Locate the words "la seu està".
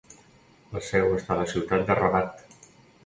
0.71-1.35